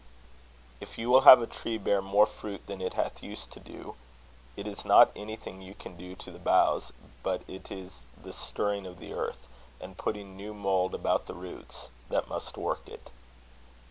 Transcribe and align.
If 0.79 0.97
you 0.97 1.11
will 1.11 1.21
have 1.29 1.43
a 1.43 1.45
tree 1.45 1.77
bear 1.77 2.01
more 2.01 2.25
fruit 2.25 2.65
than 2.65 2.81
it 2.81 2.93
hath 2.95 3.21
used 3.21 3.51
to 3.51 3.59
do, 3.59 3.95
it 4.57 4.65
is 4.65 4.83
not 4.83 5.11
anything 5.15 5.61
you 5.61 5.75
can 5.75 5.95
do 5.95 6.15
to 6.15 6.31
the 6.31 6.39
boughs, 6.39 6.91
but 7.21 7.43
it 7.47 7.69
is 7.71 8.05
the 8.19 8.33
stirring 8.33 8.87
of 8.87 8.99
the 8.99 9.13
earth, 9.13 9.47
and 9.79 9.95
putting 9.99 10.35
new 10.35 10.55
mould 10.55 10.95
about 10.95 11.27
the 11.27 11.35
roots, 11.35 11.89
that 12.09 12.27
must 12.29 12.57
work 12.57 12.89
it. 12.89 13.11